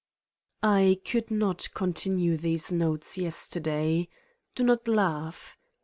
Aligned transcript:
I 0.63 0.99
could 1.05 1.29
not 1.29 1.69
continue 1.75 2.35
these 2.35 2.71
notes 2.71 3.19
yesterday. 3.19 4.09
Do 4.55 4.63
not 4.63 4.87
laugh 4.87 5.59